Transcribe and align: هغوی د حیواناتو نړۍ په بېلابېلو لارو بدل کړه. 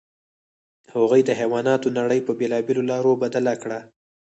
هغوی 0.93 1.21
د 1.25 1.31
حیواناتو 1.39 1.93
نړۍ 1.99 2.19
په 2.27 2.31
بېلابېلو 2.39 2.87
لارو 2.91 3.19
بدل 3.23 3.45
کړه. 3.61 3.79